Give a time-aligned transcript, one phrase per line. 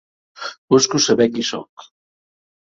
[0.75, 1.73] Busco saber: "Qui sóc?".